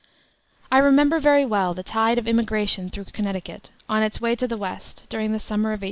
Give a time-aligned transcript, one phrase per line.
[0.71, 4.57] "I remember very well the tide of emigration through Connecticut, on its way to the
[4.57, 5.79] West, during the summer of 1817.